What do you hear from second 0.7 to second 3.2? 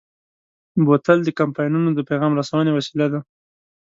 بوتل د کمپاینونو د پیغام رسونې وسیله ده.